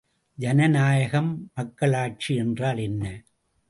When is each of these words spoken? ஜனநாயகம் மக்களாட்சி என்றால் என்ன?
ஜனநாயகம் 0.37 1.51
மக்களாட்சி 1.53 2.35
என்றால் 2.35 2.77
என்ன? 2.77 3.23